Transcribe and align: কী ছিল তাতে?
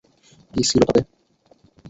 কী 0.53 0.61
ছিল 0.69 0.81
তাতে? 0.87 1.01